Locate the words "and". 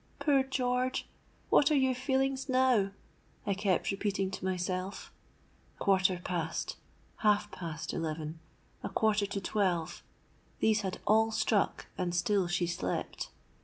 11.99-12.15